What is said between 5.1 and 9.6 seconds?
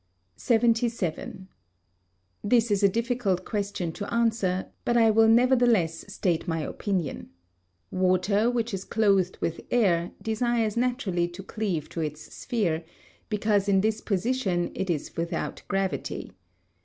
will nevertheless state my opinion. Water, which is clothed